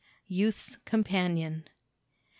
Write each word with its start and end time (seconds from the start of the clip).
Youth's 0.25 0.77
Companion. 0.77 1.67